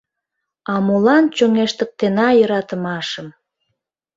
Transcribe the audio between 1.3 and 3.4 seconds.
чоҥештыктена йӧратымашым?